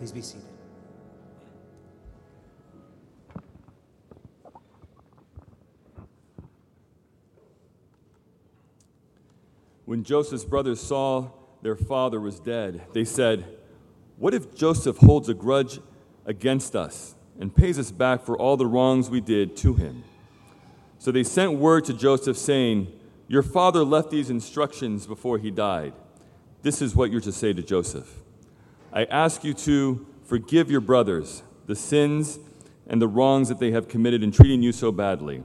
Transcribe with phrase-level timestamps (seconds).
[0.00, 0.48] Please be seated.
[9.84, 11.28] When Joseph's brothers saw
[11.60, 13.44] their father was dead, they said,
[14.16, 15.80] What if Joseph holds a grudge
[16.24, 20.02] against us and pays us back for all the wrongs we did to him?
[20.98, 22.90] So they sent word to Joseph saying,
[23.28, 25.92] Your father left these instructions before he died.
[26.62, 28.19] This is what you're to say to Joseph
[28.92, 32.38] I ask you to forgive your brothers the sins
[32.88, 35.44] and the wrongs that they have committed in treating you so badly.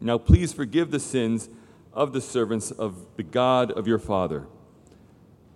[0.00, 1.48] Now, please forgive the sins
[1.92, 4.46] of the servants of the God of your father.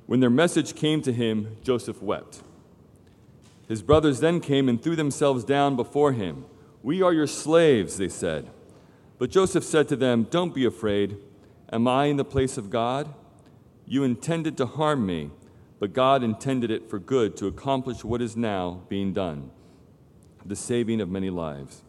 [0.07, 2.43] When their message came to him, Joseph wept.
[3.69, 6.45] His brothers then came and threw themselves down before him.
[6.83, 8.51] We are your slaves, they said.
[9.19, 11.17] But Joseph said to them, Don't be afraid.
[11.73, 13.15] Am I in the place of God?
[13.87, 15.31] You intended to harm me,
[15.85, 19.51] but God intended it for good to accomplish what is now being done
[20.43, 21.83] the saving of many lives.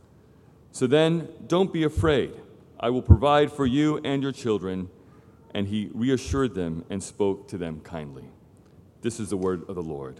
[0.73, 2.33] So then, don't be afraid.
[2.77, 4.89] I will provide for you and your children.
[5.53, 8.25] And he reassured them and spoke to them kindly.
[9.01, 10.19] This is the word of the Lord.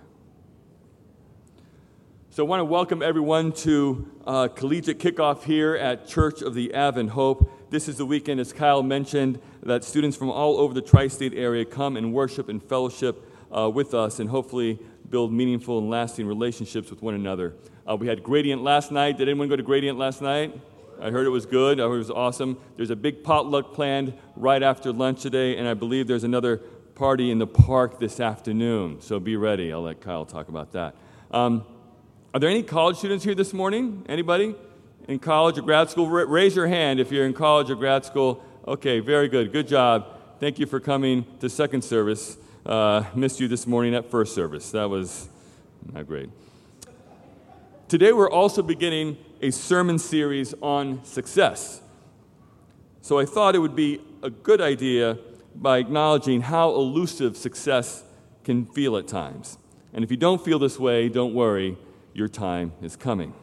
[2.30, 6.74] So I want to welcome everyone to uh, collegiate kickoff here at Church of the
[6.74, 7.70] Advent Hope.
[7.72, 11.34] This is the weekend, as Kyle mentioned, that students from all over the tri state
[11.34, 13.22] area come and worship and fellowship
[13.56, 17.54] uh, with us and hopefully build meaningful and lasting relationships with one another.
[17.90, 19.18] Uh, we had Gradient last night.
[19.18, 20.60] Did anyone go to Gradient last night?
[21.00, 21.80] I heard it was good.
[21.80, 22.58] I heard it was awesome.
[22.78, 26.58] There's a big potluck planned right after lunch today, and I believe there's another
[26.96, 29.02] party in the park this afternoon.
[29.02, 29.74] So be ready.
[29.74, 30.96] I'll let Kyle talk about that.
[31.32, 31.66] Um,
[32.34, 34.06] are there any college students here this morning?
[34.08, 34.56] Anybody
[35.08, 36.08] in college or grad school?
[36.08, 38.44] Raise your hand if you're in college or grad school.
[38.68, 39.52] Okay, very good.
[39.52, 40.08] Good job.
[40.40, 42.38] Thank you for coming to second service.
[42.66, 44.72] Uh, missed you this morning at first service.
[44.72, 45.30] That was
[45.94, 46.32] not great.
[47.88, 51.84] Today, we're also beginning a sermon series on success.
[53.02, 55.20] So I thought it would be a good idea
[55.54, 58.04] by acknowledging how elusive success
[58.44, 59.60] can feel at times.
[59.94, 61.78] And if you don't feel this way, don't worry,
[62.16, 63.36] your time is coming.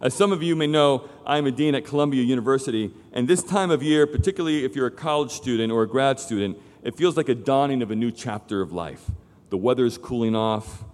[0.00, 3.72] As some of you may know, I'm a dean at Columbia University, and this time
[3.72, 7.28] of year, particularly if you're a college student or a grad student, it feels like
[7.28, 9.10] a dawning of a new chapter of life.
[9.50, 10.84] The weather is cooling off,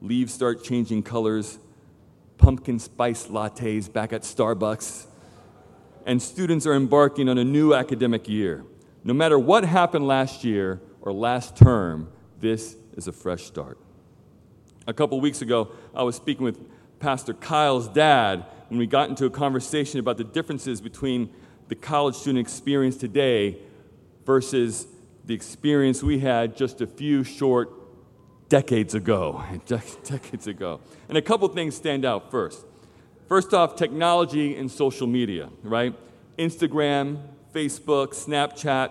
[0.00, 1.58] leaves start changing colors,
[2.36, 5.06] pumpkin spice lattes back at Starbucks,
[6.06, 8.64] and students are embarking on a new academic year.
[9.04, 12.10] No matter what happened last year or last term,
[12.40, 13.78] this is a fresh start.
[14.86, 16.58] A couple weeks ago, I was speaking with
[16.98, 21.30] Pastor Kyle's dad when we got into a conversation about the differences between
[21.68, 23.58] the college student experience today
[24.24, 24.86] versus
[25.28, 27.70] the experience we had just a few short
[28.48, 29.44] decades ago.
[30.04, 30.80] decades ago.
[31.06, 32.64] And a couple things stand out first.
[33.28, 35.94] First off, technology and social media, right?
[36.38, 37.20] Instagram,
[37.52, 38.90] Facebook, Snapchat,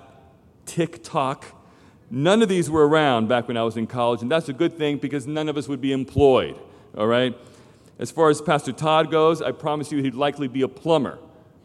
[0.67, 1.43] TikTok.
[2.11, 4.77] None of these were around back when I was in college, and that's a good
[4.77, 6.55] thing because none of us would be employed,
[6.95, 7.35] all right?
[7.97, 11.17] As far as Pastor Todd goes, I promise you he'd likely be a plumber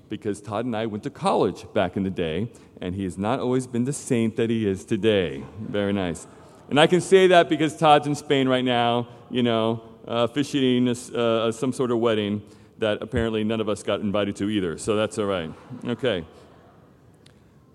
[0.08, 2.48] because Todd and I went to college back in the day,
[2.82, 5.44] and he has not always been the saint that he is today.
[5.60, 6.26] Very nice.
[6.68, 10.88] And I can say that because Todd's in Spain right now, you know, uh, officiating
[10.88, 12.42] uh, some sort of wedding
[12.78, 14.76] that apparently none of us got invited to either.
[14.78, 15.52] So that's all right.
[15.86, 16.26] Okay.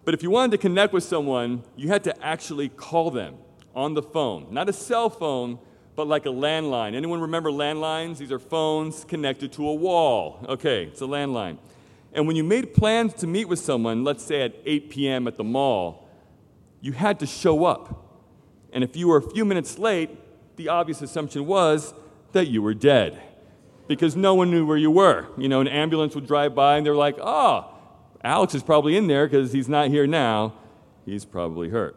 [0.03, 3.35] But if you wanted to connect with someone, you had to actually call them
[3.73, 4.47] on the phone.
[4.51, 5.57] Not a cell phone,
[5.95, 6.95] but like a landline.
[6.95, 8.17] Anyone remember landlines?
[8.17, 10.45] These are phones connected to a wall.
[10.49, 11.59] Okay, it's a landline.
[12.13, 15.27] And when you made plans to meet with someone, let's say at 8 p.m.
[15.27, 16.07] at the mall,
[16.81, 18.05] you had to show up.
[18.71, 20.09] And if you were a few minutes late,
[20.55, 21.93] the obvious assumption was
[22.33, 23.21] that you were dead
[23.87, 25.27] because no one knew where you were.
[25.37, 27.73] You know, an ambulance would drive by and they're like, oh,
[28.23, 30.53] Alex is probably in there because he's not here now.
[31.05, 31.95] He's probably hurt.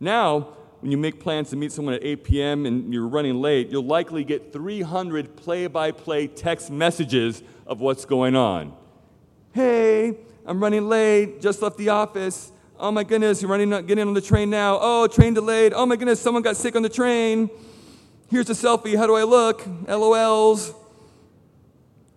[0.00, 2.64] Now, when you make plans to meet someone at 8 p.m.
[2.64, 8.04] and you're running late, you'll likely get 300 play by play text messages of what's
[8.04, 8.74] going on.
[9.52, 12.52] Hey, I'm running late, just left the office.
[12.78, 14.78] Oh my goodness, you're running, getting on the train now.
[14.80, 15.72] Oh, train delayed.
[15.72, 17.50] Oh my goodness, someone got sick on the train.
[18.30, 18.96] Here's a selfie.
[18.96, 19.64] How do I look?
[19.86, 20.74] LOLs.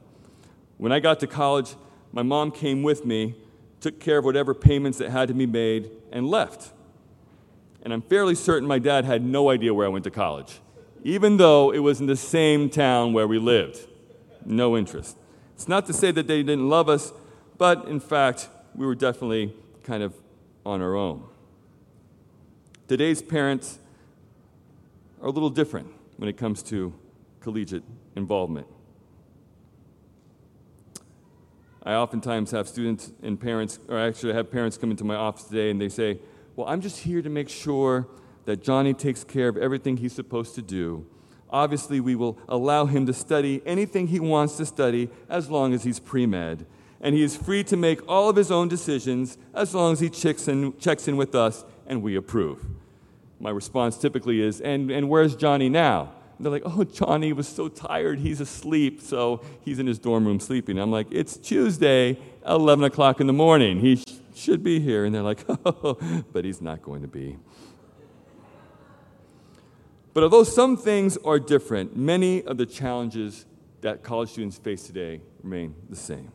[0.77, 1.75] When I got to college,
[2.13, 3.35] my mom came with me,
[3.81, 6.71] took care of whatever payments that had to be made, and left.
[7.83, 10.59] And I'm fairly certain my dad had no idea where I went to college,
[11.03, 13.87] even though it was in the same town where we lived.
[14.45, 15.17] No interest.
[15.55, 17.13] It's not to say that they didn't love us,
[17.57, 19.53] but in fact, we were definitely
[19.83, 20.13] kind of
[20.65, 21.23] on our own.
[22.87, 23.79] Today's parents
[25.21, 25.87] are a little different
[26.17, 26.93] when it comes to
[27.41, 27.83] collegiate
[28.15, 28.67] involvement.
[31.87, 35.45] I oftentimes have students and parents, or actually I have parents come into my office
[35.45, 36.19] today and they say,
[36.55, 38.07] Well, I'm just here to make sure
[38.45, 41.05] that Johnny takes care of everything he's supposed to do.
[41.49, 45.83] Obviously, we will allow him to study anything he wants to study as long as
[45.83, 46.65] he's pre med.
[46.99, 50.09] And he is free to make all of his own decisions as long as he
[50.09, 52.65] checks in, checks in with us and we approve
[53.39, 56.11] my response typically is, and, and where's Johnny now?
[56.39, 60.39] They're like, oh, Johnny was so tired, he's asleep, so he's in his dorm room
[60.39, 60.77] sleeping.
[60.77, 63.79] I'm like, it's Tuesday, 11 o'clock in the morning.
[63.79, 64.03] He sh-
[64.35, 65.05] should be here.
[65.05, 65.97] And they're like, oh,
[66.31, 67.37] but he's not going to be.
[70.13, 73.45] But although some things are different, many of the challenges
[73.81, 76.31] that college students face today remain the same.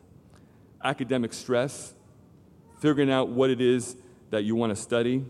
[0.83, 1.93] Academic stress,
[2.79, 3.95] figuring out what it is
[4.31, 5.25] that you want to study,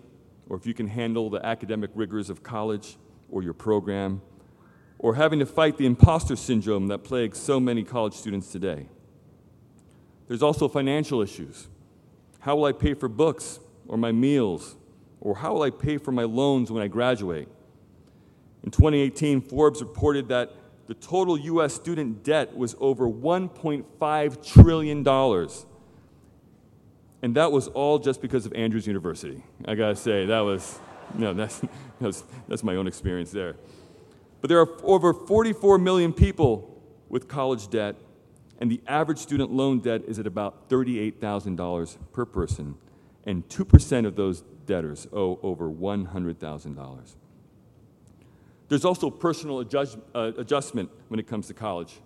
[0.49, 2.97] or if you can handle the academic rigors of college
[3.31, 4.21] or your program,
[5.03, 8.88] or having to fight the imposter syndrome that plagues so many college students today.
[10.29, 11.67] There's also financial issues.
[12.39, 14.77] How will I pay for books or my meals?
[15.19, 17.50] Or how will I pay for my loans when I graduate?
[18.63, 20.53] In 2018, Forbes reported that
[20.88, 21.73] the total U.S.
[21.73, 25.03] student debt was over $1.5 trillion
[27.23, 29.44] and that was all just because of Andrews University.
[29.65, 30.79] I gotta say, that was,
[31.13, 31.61] no, that's,
[32.01, 33.55] that's, that's my own experience there.
[34.43, 37.95] But there are over 44 million people with college debt,
[38.59, 42.75] and the average student loan debt is at about $38,000 per person,
[43.25, 47.15] and 2% of those debtors owe over $100,000.
[48.67, 52.01] There's also personal adjust, uh, adjustment when it comes to college.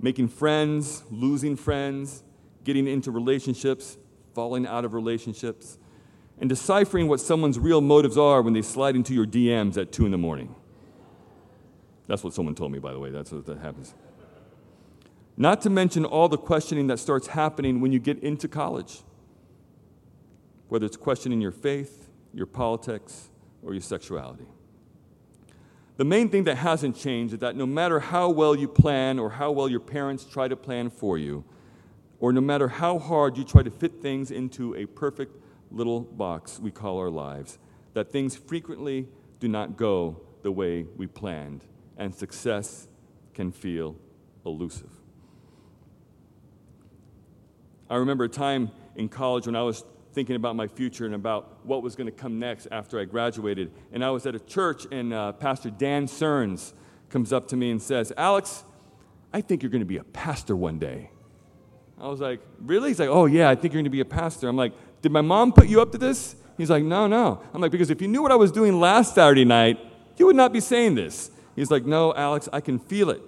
[0.00, 2.22] Making friends, losing friends,
[2.64, 3.98] getting into relationships,
[4.32, 5.76] falling out of relationships,
[6.40, 10.06] and deciphering what someone's real motives are when they slide into your DMs at 2
[10.06, 10.54] in the morning.
[12.06, 13.10] That's what someone told me, by the way.
[13.10, 13.94] That's what that happens.
[15.36, 19.02] Not to mention all the questioning that starts happening when you get into college,
[20.68, 23.30] whether it's questioning your faith, your politics,
[23.62, 24.46] or your sexuality.
[25.96, 29.30] The main thing that hasn't changed is that no matter how well you plan or
[29.30, 31.44] how well your parents try to plan for you,
[32.20, 35.36] or no matter how hard you try to fit things into a perfect
[35.70, 37.58] little box we call our lives,
[37.94, 39.08] that things frequently
[39.40, 41.64] do not go the way we planned,
[41.96, 42.88] and success
[43.34, 43.96] can feel
[44.44, 44.90] elusive.
[47.88, 51.64] I remember a time in college when I was thinking about my future and about
[51.66, 53.72] what was going to come next after I graduated.
[53.92, 56.72] And I was at a church, and uh, Pastor Dan Cerns
[57.10, 58.64] comes up to me and says, Alex,
[59.32, 61.10] I think you're going to be a pastor one day.
[62.00, 62.90] I was like, Really?
[62.90, 64.48] He's like, Oh, yeah, I think you're going to be a pastor.
[64.48, 64.72] I'm like,
[65.02, 66.36] Did my mom put you up to this?
[66.56, 67.42] He's like, No, no.
[67.52, 69.78] I'm like, Because if you knew what I was doing last Saturday night,
[70.16, 71.30] you would not be saying this.
[71.56, 73.22] He's like, No, Alex, I can feel it.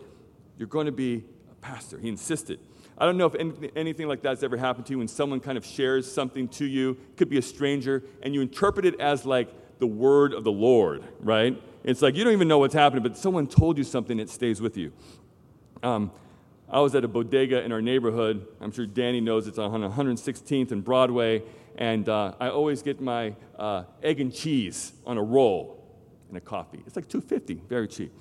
[0.59, 1.99] You're going to be a pastor.
[1.99, 2.59] He insisted.
[2.99, 5.66] I don't know if anything like that's ever happened to you when someone kind of
[5.66, 9.87] shares something to you, could be a stranger, and you interpret it as like the
[9.87, 11.62] word of the Lord, right?
[11.85, 14.62] It's like you don't even know what's happening, but someone told you something, it stays
[14.62, 14.92] with you.
[15.83, 16.11] Um,
[16.68, 18.47] I was at a bodega in our neighborhood.
[18.61, 21.42] I'm sure Danny knows it's on 116th and Broadway.
[21.76, 25.75] And uh, I always get my uh, egg and cheese on a roll
[26.28, 26.83] and a coffee.
[26.87, 28.12] It's like 250, very cheap.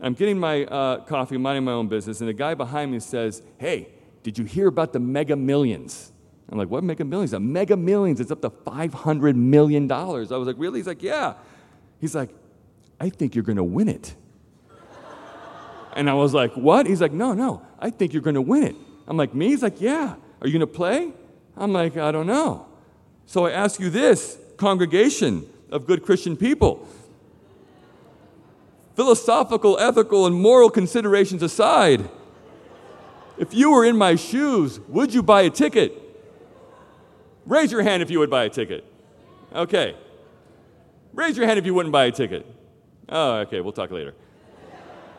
[0.00, 3.42] I'm getting my uh, coffee, minding my own business, and the guy behind me says,
[3.58, 3.88] Hey,
[4.22, 6.12] did you hear about the mega millions?
[6.48, 7.32] I'm like, What mega millions?
[7.32, 9.90] A mega millions, it's up to $500 million.
[9.90, 10.78] I was like, Really?
[10.78, 11.34] He's like, Yeah.
[12.00, 12.30] He's like,
[12.98, 14.14] I think you're going to win it.
[15.96, 16.86] And I was like, What?
[16.86, 18.76] He's like, No, no, I think you're going to win it.
[19.06, 19.48] I'm like, Me?
[19.48, 20.14] He's like, Yeah.
[20.40, 21.12] Are you going to play?
[21.56, 22.66] I'm like, I don't know.
[23.26, 26.88] So I ask you this, congregation of good Christian people.
[28.96, 32.08] Philosophical, ethical, and moral considerations aside,
[33.38, 35.92] if you were in my shoes, would you buy a ticket?
[37.46, 38.84] Raise your hand if you would buy a ticket.
[39.54, 39.96] Okay.
[41.14, 42.46] Raise your hand if you wouldn't buy a ticket.
[43.08, 44.14] Oh, okay, we'll talk later.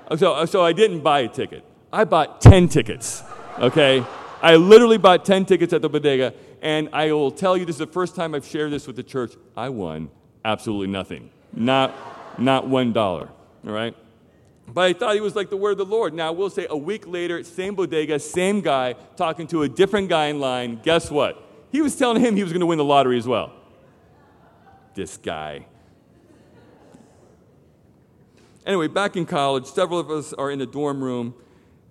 [0.08, 1.66] Uh, so, uh, so I didn't buy a ticket.
[1.92, 3.24] I bought 10 tickets,
[3.60, 4.06] okay?
[4.42, 7.80] I literally bought 10 tickets at the bodega, and I will tell you this is
[7.80, 9.34] the first time I've shared this with the church.
[9.58, 10.10] I won
[10.46, 11.32] absolutely nothing.
[11.54, 11.94] Not,
[12.40, 13.30] not one dollar,
[13.65, 13.96] all right?
[14.68, 16.13] But I thought he was like the word of the Lord.
[16.13, 20.27] Now, we'll say a week later, same bodega, same guy, talking to a different guy
[20.27, 20.80] in line.
[20.82, 21.44] Guess what?
[21.72, 23.53] He was telling him he was going to win the lottery as well.
[24.94, 25.65] This guy.
[28.65, 31.34] Anyway, back in college, several of us are in the dorm room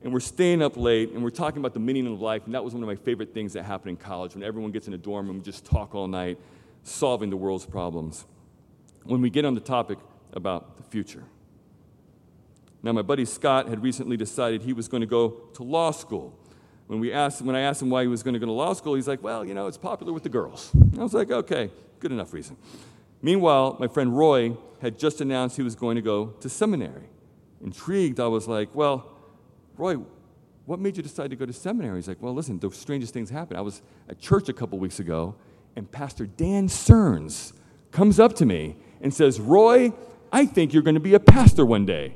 [0.02, 2.42] and we're staying up late and we're talking about the meaning of life.
[2.46, 4.86] And that was one of my favorite things that happened in college when everyone gets
[4.86, 6.38] in a dorm room, we just talk all night,
[6.82, 8.24] solving the world's problems.
[9.04, 9.98] When we get on the topic
[10.32, 11.24] about the future.
[12.82, 16.38] Now, my buddy Scott had recently decided he was going to go to law school.
[16.86, 18.72] When, we asked, when I asked him why he was going to go to law
[18.72, 20.70] school, he's like, well, you know, it's popular with the girls.
[20.98, 21.70] I was like, okay,
[22.00, 22.56] good enough reason.
[23.22, 27.04] Meanwhile, my friend Roy had just announced he was going to go to seminary.
[27.62, 29.06] Intrigued, I was like, well,
[29.76, 29.98] Roy,
[30.64, 31.98] what made you decide to go to seminary?
[31.98, 33.56] He's like, well, listen, the strangest things happen.
[33.56, 35.34] I was at church a couple weeks ago,
[35.76, 37.52] and Pastor Dan Cerns
[37.92, 39.92] comes up to me and says, Roy,
[40.32, 42.14] I think you're going to be a pastor one day.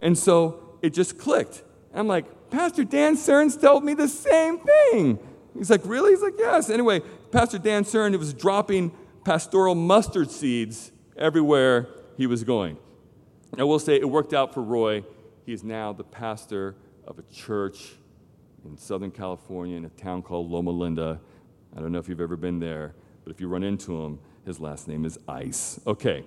[0.00, 1.62] And so it just clicked.
[1.94, 5.18] I'm like, Pastor Dan Cearns told me the same thing.
[5.56, 6.10] He's like, really?
[6.10, 6.70] He's like, yes.
[6.70, 8.92] Anyway, Pastor Dan Cearns was dropping
[9.24, 12.78] pastoral mustard seeds everywhere he was going.
[13.58, 15.04] I will say it worked out for Roy.
[15.44, 16.76] He is now the pastor
[17.06, 17.94] of a church
[18.64, 21.20] in Southern California in a town called Loma Linda.
[21.76, 24.60] I don't know if you've ever been there, but if you run into him, his
[24.60, 25.80] last name is Ice.
[25.86, 26.24] Okay.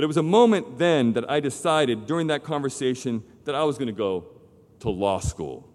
[0.00, 3.76] But it was a moment then that I decided during that conversation that I was
[3.76, 4.28] going to go
[4.78, 5.68] to law school.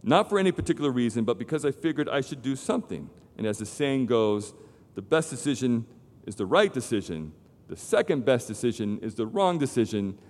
[0.00, 3.10] Not for any particular reason, but because I figured I should do something.
[3.36, 4.54] And as the saying goes,
[4.94, 5.86] the best decision
[6.24, 7.32] is the right decision,
[7.66, 10.20] the second best decision is the wrong decision,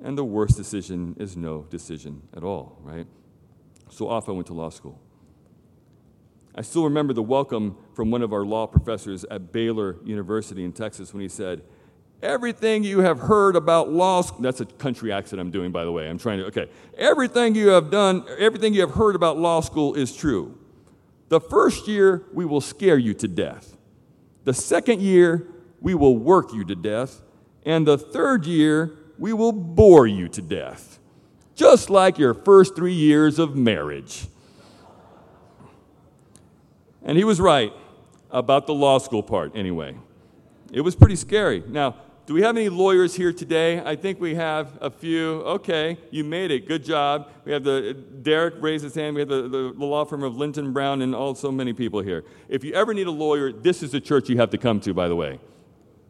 [0.00, 3.08] and the worst decision is no decision at all, right?
[3.90, 5.00] So off I went to law school.
[6.54, 10.72] I still remember the welcome from one of our law professors at Baylor University in
[10.72, 11.62] Texas when he said,
[12.22, 15.90] Everything you have heard about law school, that's a country accent I'm doing, by the
[15.90, 16.08] way.
[16.08, 16.70] I'm trying to, okay.
[16.96, 20.56] Everything you have done, everything you have heard about law school is true.
[21.30, 23.76] The first year, we will scare you to death.
[24.44, 25.48] The second year,
[25.80, 27.22] we will work you to death.
[27.66, 31.00] And the third year, we will bore you to death.
[31.56, 34.26] Just like your first three years of marriage.
[37.02, 37.72] And he was right
[38.30, 39.96] about the law school part, anyway.
[40.72, 41.64] It was pretty scary.
[41.66, 43.82] Now, do we have any lawyers here today?
[43.84, 45.40] I think we have a few.
[45.42, 46.68] Okay, you made it.
[46.68, 47.30] Good job.
[47.44, 49.16] We have the Derek raised his hand.
[49.16, 52.24] We have the, the, the, law firm of Linton Brown and also many people here.
[52.48, 54.94] If you ever need a lawyer, this is the church you have to come to,
[54.94, 55.40] by the way.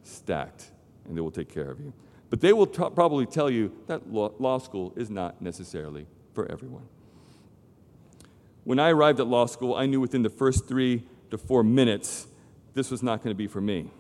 [0.03, 0.71] Stacked,
[1.07, 1.95] and they will take care of you.
[2.29, 6.51] But they will t- probably tell you that law, law school is not necessarily for
[6.51, 6.87] everyone.
[8.65, 12.27] When I arrived at law school, I knew within the first three to four minutes
[12.75, 13.91] this was not going to be for me.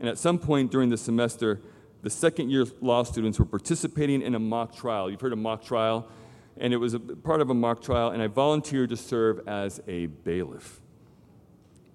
[0.00, 1.60] And at some point during the semester,
[2.02, 5.10] the second year law students were participating in a mock trial.
[5.10, 6.08] You've heard of mock trial?
[6.56, 10.06] And it was part of a mock trial, and I volunteered to serve as a
[10.06, 10.80] bailiff.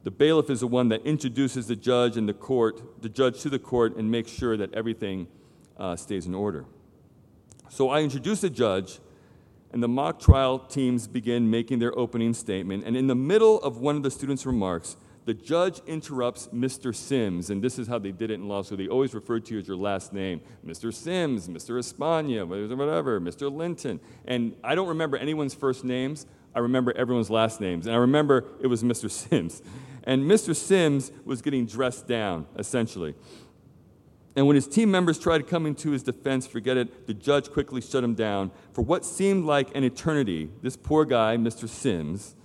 [0.03, 3.49] The bailiff is the one that introduces the judge and the court, the judge to
[3.49, 5.27] the court, and makes sure that everything
[5.77, 6.65] uh, stays in order.
[7.69, 8.99] So I introduce the judge,
[9.71, 12.85] and the mock trial teams begin making their opening statement.
[12.85, 16.95] And in the middle of one of the students' remarks, the judge interrupts Mr.
[16.95, 18.77] Sims, and this is how they did it in law school.
[18.77, 20.93] They always referred to you as your last name Mr.
[20.93, 21.79] Sims, Mr.
[21.79, 23.51] Espana, whatever, Mr.
[23.51, 23.99] Linton.
[24.25, 27.85] And I don't remember anyone's first names, I remember everyone's last names.
[27.85, 29.11] And I remember it was Mr.
[29.29, 29.61] Sims.
[30.03, 30.55] And Mr.
[30.55, 33.15] Sims was getting dressed down, essentially.
[34.35, 37.81] And when his team members tried coming to his defense, forget it, the judge quickly
[37.81, 38.51] shut him down.
[38.73, 41.67] For what seemed like an eternity, this poor guy, Mr.
[41.67, 42.35] Sims,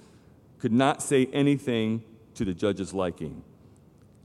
[0.59, 2.05] could not say anything
[2.41, 3.45] to the judge's liking,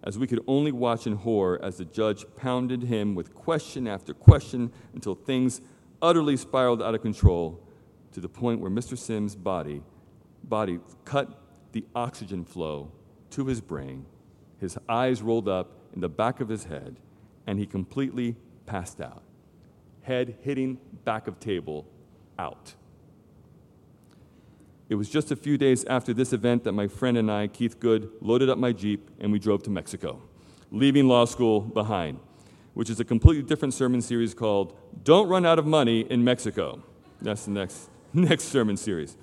[0.02, 4.14] as we could only watch in horror as the judge pounded him with question after
[4.14, 5.60] question until things
[6.02, 7.62] utterly spiraled out of control
[8.14, 8.98] to the point where Mr.
[8.98, 9.84] Sims' body,
[10.46, 11.42] body cut
[11.74, 12.90] the oxygen flow
[13.32, 14.06] to his brain,
[14.62, 16.96] his eyes rolled up in the back of his head,
[17.46, 19.24] and he completely passed out.
[20.04, 21.86] Head hitting back of table,
[22.40, 22.76] out.
[24.88, 27.80] It was just a few days after this event that my friend and I, Keith
[27.80, 30.22] Good, loaded up my Jeep and we drove to Mexico,
[30.72, 32.20] leaving law school behind,
[32.76, 36.84] which is a completely different sermon series called Don't Run Out of Money in Mexico.
[37.20, 39.18] That's the next, next sermon series.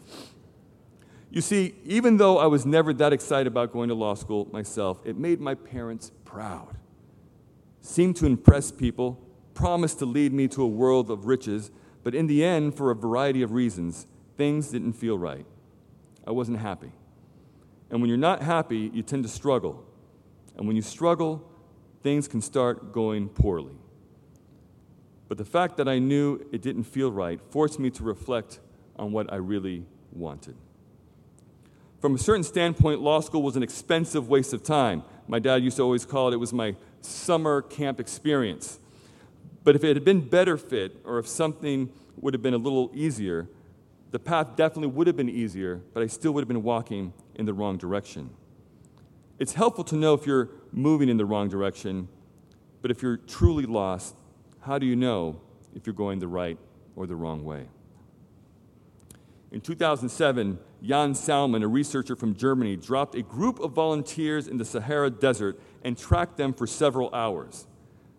[1.30, 5.00] You see, even though I was never that excited about going to law school myself,
[5.04, 6.76] it made my parents proud.
[7.80, 9.18] Seemed to impress people,
[9.54, 11.70] promised to lead me to a world of riches,
[12.02, 15.46] but in the end, for a variety of reasons, things didn't feel right.
[16.26, 16.92] I wasn't happy.
[17.90, 19.84] And when you're not happy, you tend to struggle.
[20.56, 21.46] And when you struggle,
[22.02, 23.76] things can start going poorly.
[25.28, 28.60] But the fact that I knew it didn't feel right forced me to reflect
[28.96, 30.56] on what I really wanted.
[32.00, 35.04] From a certain standpoint, law school was an expensive waste of time.
[35.28, 38.78] My dad used to always call it, it was my summer camp experience.
[39.64, 42.90] But if it had been better fit, or if something would have been a little
[42.92, 43.48] easier,
[44.12, 47.46] the path definitely would have been easier, but I still would have been walking in
[47.46, 48.30] the wrong direction.
[49.38, 52.08] It's helpful to know if you're moving in the wrong direction,
[52.82, 54.14] but if you're truly lost,
[54.60, 55.40] how do you know
[55.74, 56.58] if you're going the right
[56.94, 57.66] or the wrong way?
[59.50, 64.64] In 2007, Jan Souman, a researcher from Germany, dropped a group of volunteers in the
[64.64, 67.66] Sahara Desert and tracked them for several hours.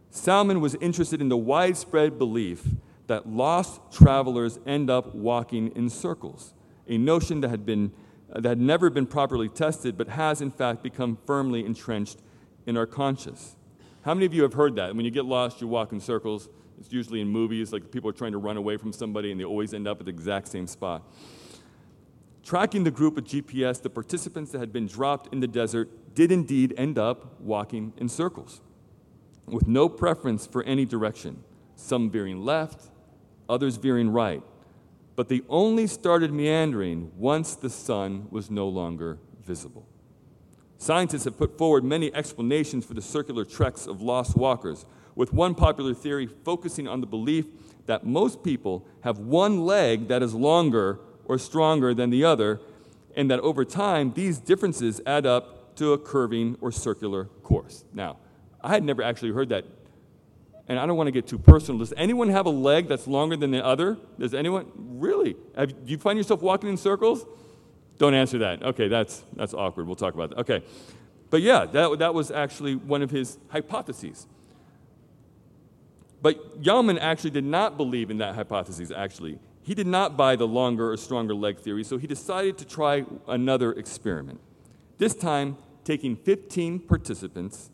[0.09, 2.67] Salman was interested in the widespread belief
[3.07, 6.53] that lost travelers end up walking in circles,
[6.87, 7.91] a notion that had, been,
[8.29, 12.19] that had never been properly tested but has, in fact, become firmly entrenched
[12.65, 13.55] in our conscience.
[14.03, 14.95] How many of you have heard that?
[14.95, 16.49] When you get lost, you walk in circles.
[16.79, 19.45] It's usually in movies, like people are trying to run away from somebody and they
[19.45, 21.03] always end up at the exact same spot.
[22.43, 26.31] Tracking the group with GPS, the participants that had been dropped in the desert did
[26.31, 28.61] indeed end up walking in circles
[29.45, 31.43] with no preference for any direction,
[31.75, 32.89] some veering left,
[33.49, 34.43] others veering right.
[35.15, 39.87] But they only started meandering once the sun was no longer visible.
[40.77, 44.85] Scientists have put forward many explanations for the circular treks of lost walkers,
[45.15, 47.45] with one popular theory focusing on the belief
[47.85, 52.59] that most people have one leg that is longer or stronger than the other,
[53.15, 57.85] and that over time, these differences add up to a curving or circular course.
[57.93, 58.17] Now,
[58.61, 59.65] I had never actually heard that,
[60.67, 61.79] and I don't want to get too personal.
[61.79, 63.97] Does anyone have a leg that's longer than the other?
[64.17, 64.71] Does anyone?
[64.75, 65.35] Really?
[65.55, 67.25] Have, do you find yourself walking in circles?
[67.97, 68.63] Don't answer that.
[68.63, 69.87] Okay, that's, that's awkward.
[69.87, 70.39] We'll talk about that.
[70.39, 70.63] Okay.
[71.29, 74.27] But yeah, that, that was actually one of his hypotheses.
[76.21, 79.39] But Yalman actually did not believe in that hypothesis, actually.
[79.61, 83.05] He did not buy the longer or stronger leg theory, so he decided to try
[83.27, 84.39] another experiment.
[84.97, 87.71] This time, taking 15 participants,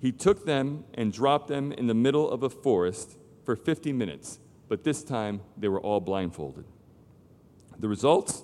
[0.00, 4.38] he took them and dropped them in the middle of a forest for 50 minutes,
[4.68, 6.64] but this time they were all blindfolded.
[7.78, 8.42] The results?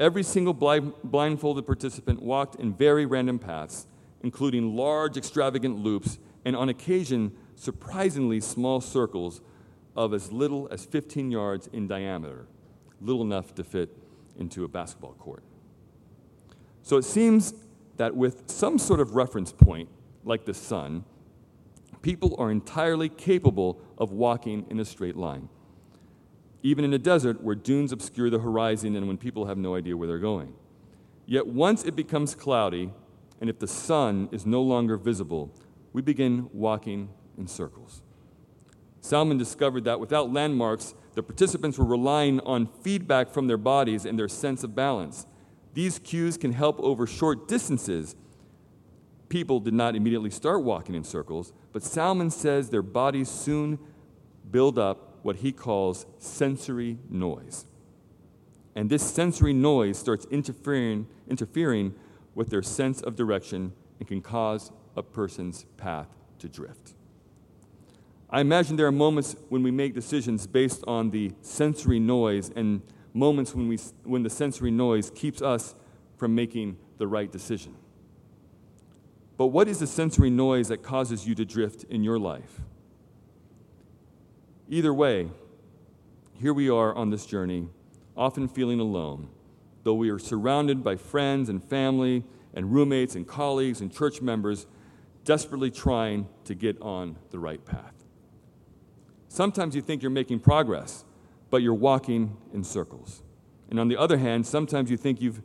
[0.00, 3.86] Every single blind, blindfolded participant walked in very random paths,
[4.22, 9.40] including large, extravagant loops, and on occasion, surprisingly small circles
[9.94, 12.46] of as little as 15 yards in diameter,
[13.00, 13.90] little enough to fit
[14.38, 15.42] into a basketball court.
[16.82, 17.54] So it seems
[17.96, 19.88] that with some sort of reference point,
[20.26, 21.04] like the sun,
[22.02, 25.48] people are entirely capable of walking in a straight line.
[26.62, 29.96] Even in a desert where dunes obscure the horizon and when people have no idea
[29.96, 30.52] where they're going.
[31.24, 32.92] Yet once it becomes cloudy,
[33.40, 35.54] and if the sun is no longer visible,
[35.92, 37.08] we begin walking
[37.38, 38.02] in circles.
[39.00, 44.18] Souman discovered that without landmarks, the participants were relying on feedback from their bodies and
[44.18, 45.26] their sense of balance.
[45.74, 48.16] These cues can help over short distances.
[49.28, 53.78] People did not immediately start walking in circles, but Souman says their bodies soon
[54.50, 57.66] build up what he calls sensory noise.
[58.76, 61.94] And this sensory noise starts interfering, interfering
[62.34, 66.08] with their sense of direction and can cause a person's path
[66.38, 66.94] to drift.
[68.28, 72.82] I imagine there are moments when we make decisions based on the sensory noise and
[73.14, 75.74] moments when, we, when the sensory noise keeps us
[76.16, 77.74] from making the right decision.
[79.36, 82.60] But what is the sensory noise that causes you to drift in your life?
[84.68, 85.28] Either way,
[86.34, 87.68] here we are on this journey,
[88.16, 89.28] often feeling alone,
[89.84, 94.66] though we are surrounded by friends and family and roommates and colleagues and church members
[95.24, 97.92] desperately trying to get on the right path.
[99.28, 101.04] Sometimes you think you're making progress,
[101.50, 103.22] but you're walking in circles.
[103.68, 105.42] And on the other hand, sometimes you think you've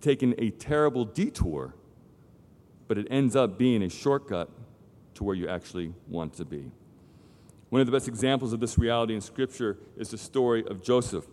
[0.00, 1.74] taken a terrible detour,
[2.88, 4.50] but it ends up being a shortcut
[5.14, 6.70] to where you actually want to be.
[7.70, 11.24] One of the best examples of this reality in Scripture is the story of Joseph.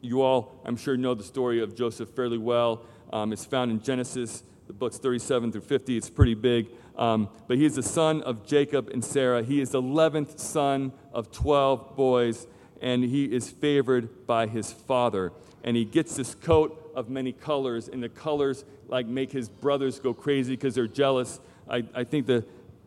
[0.00, 2.86] You all, I'm sure, know the story of Joseph fairly well.
[3.12, 5.96] Um, it's found in Genesis, the books 37 through 50.
[5.96, 6.68] It's pretty big.
[6.96, 9.42] Um, but he is the son of Jacob and Sarah.
[9.42, 12.46] He is the 11th son of 12 boys,
[12.80, 15.32] and he is favored by his father.
[15.62, 20.00] And he gets this coat of many colors, and the colors like make his brothers
[20.00, 21.40] go crazy because they're jealous.
[21.68, 22.44] I, I think the,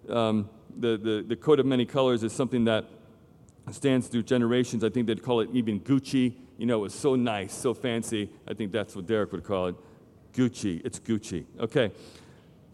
[0.10, 2.86] um, the, the, the coat of many colors is something that
[3.72, 4.84] stands through generations.
[4.84, 6.34] I think they'd call it even Gucci.
[6.58, 8.30] You know, it was so nice, so fancy.
[8.48, 9.76] I think that's what Derek would call it.
[10.34, 10.82] Gucci.
[10.84, 11.46] It's Gucci.
[11.60, 11.92] Okay.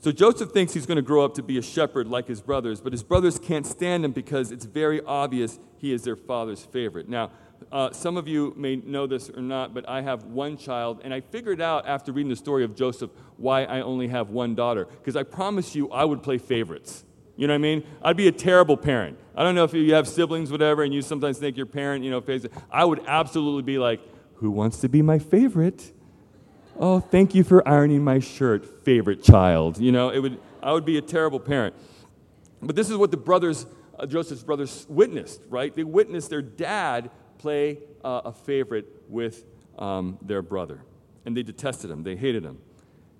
[0.01, 2.79] So Joseph thinks he's going to grow up to be a shepherd like his brothers,
[2.79, 7.09] but his brothers can't stand him because it's very obvious he is their father's favorite.
[7.09, 7.31] Now,
[7.69, 11.13] uh, some of you may know this or not, but I have one child, and
[11.13, 14.85] I figured out after reading the story of Joseph why I only have one daughter.
[14.85, 17.03] Because I promise you, I would play favorites.
[17.35, 17.83] You know what I mean?
[18.01, 19.19] I'd be a terrible parent.
[19.35, 22.11] I don't know if you have siblings, whatever, and you sometimes think your parent, you
[22.11, 22.53] know, favorite.
[22.71, 23.99] I would absolutely be like,
[24.35, 25.91] who wants to be my favorite?
[26.81, 29.79] Oh, thank you for ironing my shirt, favorite child.
[29.79, 31.75] You know, it would, I would be a terrible parent.
[32.61, 33.65] But this is what the brothers,
[33.99, 35.75] uh, Joseph's brothers, witnessed, right?
[35.75, 39.43] They witnessed their dad play uh, a favorite with
[39.77, 40.81] um, their brother.
[41.25, 42.59] And they detested him, they hated him.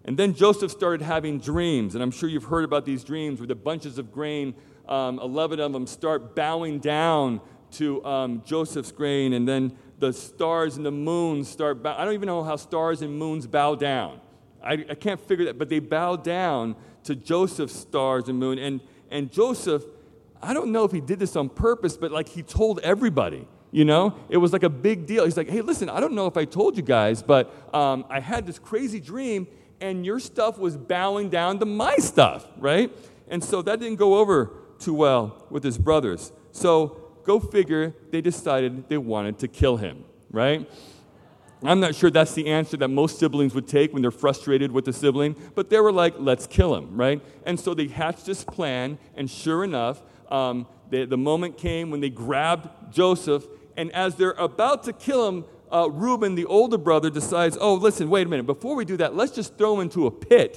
[0.05, 3.47] And then Joseph started having dreams, and I'm sure you've heard about these dreams where
[3.47, 4.55] the bunches of grain,
[4.87, 7.41] um, 11 of them, start bowing down
[7.71, 11.83] to um, Joseph's grain, and then the stars and the moons start.
[11.83, 14.21] Bow- I don't even know how stars and moons bow down.
[14.63, 18.59] I, I can't figure that, but they bow down to Joseph's stars and moon.
[18.59, 19.83] And, and Joseph,
[20.41, 23.47] I don't know if he did this on purpose, but like he told everybody.
[23.71, 25.25] You know, it was like a big deal.
[25.25, 28.19] He's like, hey, listen, I don't know if I told you guys, but um, I
[28.19, 29.47] had this crazy dream,
[29.79, 32.91] and your stuff was bowing down to my stuff, right?
[33.27, 36.31] And so that didn't go over too well with his brothers.
[36.51, 40.67] So go figure, they decided they wanted to kill him, right?
[41.61, 44.87] I'm not sure that's the answer that most siblings would take when they're frustrated with
[44.87, 47.21] a sibling, but they were like, let's kill him, right?
[47.45, 51.99] And so they hatched this plan, and sure enough, um, the, the moment came when
[51.99, 53.45] they grabbed Joseph
[53.77, 58.09] and as they're about to kill him, uh, Reuben, the older brother, decides, oh, listen,
[58.09, 58.47] wait a minute.
[58.47, 60.51] Before we do that, let's just throw him into a pit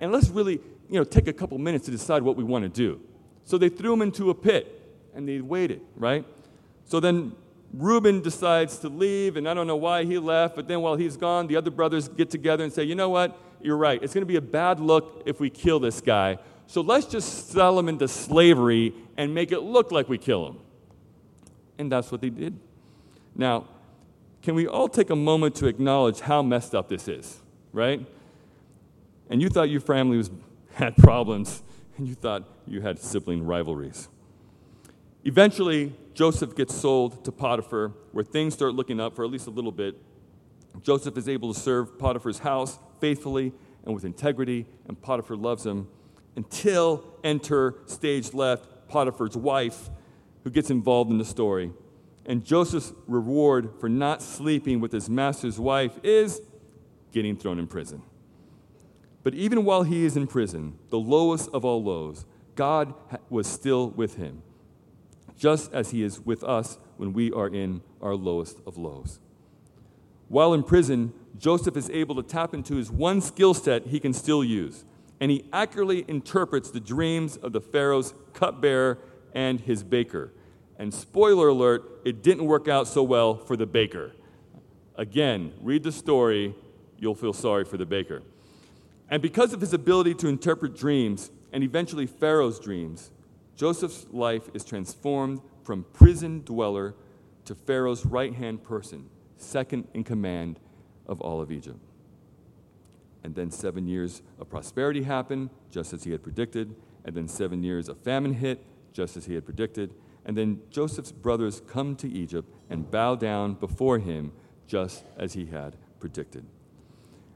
[0.00, 0.60] and let's really,
[0.90, 3.00] you know, take a couple minutes to decide what we want to do.
[3.44, 4.75] So they threw him into a pit
[5.16, 6.24] and they waited, right?
[6.84, 7.32] So then
[7.72, 11.16] Reuben decides to leave, and I don't know why he left, but then while he's
[11.16, 13.36] gone, the other brothers get together and say, you know what?
[13.60, 14.00] You're right.
[14.02, 16.38] It's going to be a bad look if we kill this guy.
[16.66, 20.58] So let's just sell him into slavery and make it look like we kill him.
[21.78, 22.58] And that's what they did.
[23.34, 23.66] Now,
[24.42, 27.40] can we all take a moment to acknowledge how messed up this is,
[27.72, 28.04] right?
[29.28, 30.30] And you thought your family was,
[30.74, 31.62] had problems,
[31.96, 34.08] and you thought you had sibling rivalries.
[35.26, 39.50] Eventually, Joseph gets sold to Potiphar, where things start looking up for at least a
[39.50, 39.96] little bit.
[40.82, 43.52] Joseph is able to serve Potiphar's house faithfully
[43.84, 45.88] and with integrity, and Potiphar loves him
[46.36, 49.90] until enter stage left Potiphar's wife,
[50.44, 51.72] who gets involved in the story.
[52.24, 56.40] And Joseph's reward for not sleeping with his master's wife is
[57.10, 58.00] getting thrown in prison.
[59.24, 62.94] But even while he is in prison, the lowest of all lows, God
[63.28, 64.44] was still with him,
[65.36, 69.20] just as he is with us when we are in our lowest of lows.
[70.28, 74.12] While in prison, Joseph is able to tap into his one skill set he can
[74.12, 74.84] still use,
[75.20, 78.98] and he accurately interprets the dreams of the Pharaoh's cupbearer
[79.34, 80.32] and his baker.
[80.78, 84.12] And spoiler alert, it didn't work out so well for the baker.
[84.96, 86.54] Again, read the story,
[86.98, 88.22] you'll feel sorry for the baker.
[89.08, 93.10] And because of his ability to interpret dreams, and eventually Pharaoh's dreams,
[93.56, 96.94] Joseph's life is transformed from prison dweller
[97.46, 100.60] to Pharaoh's right hand person, second in command
[101.06, 101.78] of all of Egypt.
[103.24, 106.76] And then seven years of prosperity happened, just as he had predicted.
[107.04, 109.94] And then seven years of famine hit, just as he had predicted.
[110.24, 114.32] And then Joseph's brothers come to Egypt and bow down before him,
[114.66, 116.44] just as he had predicted.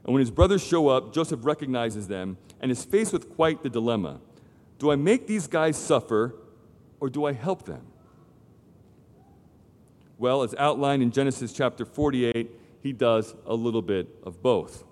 [0.03, 3.69] And when his brothers show up, Joseph recognizes them and is faced with quite the
[3.69, 4.19] dilemma
[4.81, 6.33] Do I make these guys suffer,
[6.99, 7.83] or do I help them?
[10.17, 12.49] Well, as outlined in Genesis chapter 48,
[12.81, 14.83] he does a little bit of both.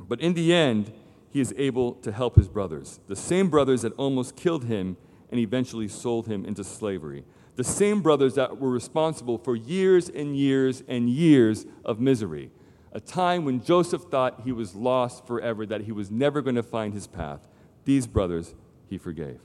[0.00, 0.90] But in the end,
[1.28, 4.96] he is able to help his brothers, the same brothers that almost killed him
[5.30, 7.24] and eventually sold him into slavery.
[7.56, 12.50] The same brothers that were responsible for years and years and years of misery.
[12.92, 16.62] A time when Joseph thought he was lost forever, that he was never going to
[16.62, 17.46] find his path.
[17.84, 18.54] These brothers
[18.88, 19.40] he forgave.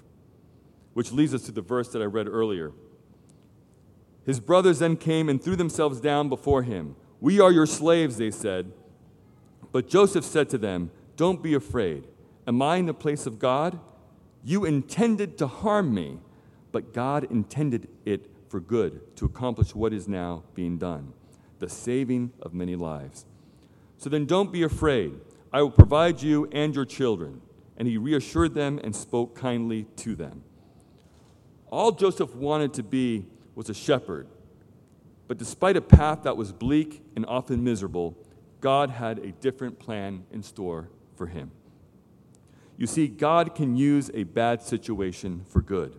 [0.94, 2.72] Which leads us to the verse that I read earlier.
[4.26, 6.96] His brothers then came and threw themselves down before him.
[7.22, 8.72] We are your slaves, they said.
[9.72, 12.08] But Joseph said to them, Don't be afraid.
[12.48, 13.80] Am I in the place of God?
[14.44, 16.20] You intended to harm me,
[16.72, 21.14] but God intended it for good to accomplish what is now being done
[21.60, 23.26] the saving of many lives.
[23.98, 25.14] So then don't be afraid.
[25.52, 27.42] I will provide you and your children.
[27.80, 30.44] And he reassured them and spoke kindly to them.
[31.72, 34.28] All Joseph wanted to be was a shepherd.
[35.28, 38.18] But despite a path that was bleak and often miserable,
[38.62, 41.52] God had a different plan in store for him.
[42.78, 45.96] You see, God can use a bad situation for good.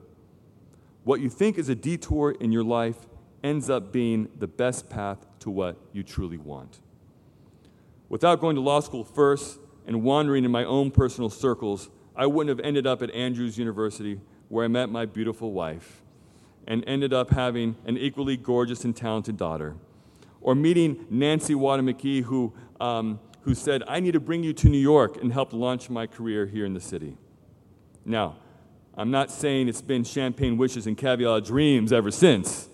[1.04, 3.06] What you think is a detour in your life
[3.42, 6.80] ends up being the best path to what you truly want.
[8.08, 9.58] Without going to law school first
[9.90, 14.20] and wandering in my own personal circles, I wouldn't have ended up at Andrews University
[14.48, 16.00] where I met my beautiful wife
[16.64, 19.74] and ended up having an equally gorgeous and talented daughter.
[20.40, 24.68] Or meeting Nancy Wada McKee, who, um, who said, I need to bring you to
[24.68, 27.16] New York and help launch my career here in the city.
[28.04, 28.36] Now,
[28.94, 32.68] I'm not saying it's been champagne wishes and caviar dreams ever since.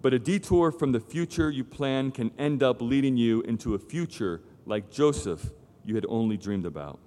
[0.00, 3.78] But a detour from the future you plan can end up leading you into a
[3.78, 5.50] future like Joseph
[5.88, 6.98] you had only dreamed about.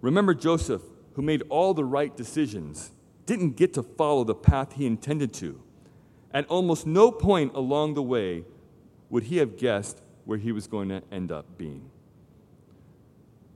[0.00, 0.82] Remember Joseph,
[1.14, 2.90] who made all the right decisions,
[3.24, 5.62] didn't get to follow the path he intended to.
[6.32, 8.44] At almost no point along the way
[9.10, 11.88] would he have guessed where he was going to end up being.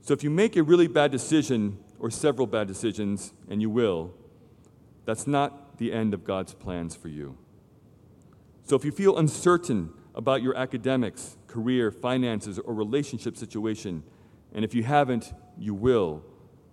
[0.03, 4.15] So if you make a really bad decision or several bad decisions, and you will,
[5.05, 7.37] that's not the end of God's plans for you.
[8.63, 14.05] So if you feel uncertain about your academics, career, finances, or relationship situation,
[14.55, 16.23] and if you haven't, you will,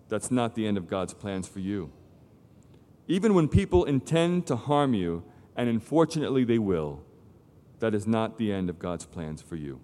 [0.07, 1.91] that's not the end of God's plans for you.
[3.07, 5.23] Even when people intend to harm you,
[5.55, 7.01] and unfortunately they will,
[7.79, 9.79] that is not the end of God's plans for you.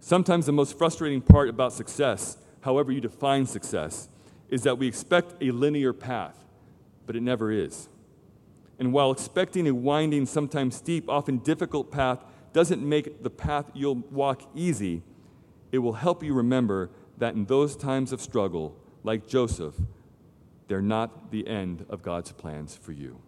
[0.00, 4.08] Sometimes the most frustrating part about success, however you define success,
[4.48, 6.44] is that we expect a linear path,
[7.06, 7.88] but it never is.
[8.78, 14.02] And while expecting a winding, sometimes steep, often difficult path doesn't make the path you'll
[14.10, 15.02] walk easy,
[15.72, 19.74] it will help you remember that in those times of struggle, like Joseph,
[20.68, 23.20] they're not the end of God's plans for you.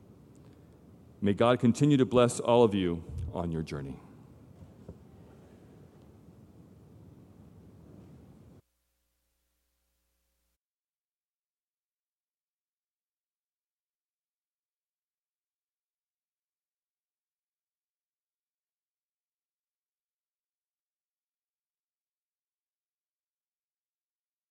[1.21, 4.01] May God continue to bless all of you on your journey.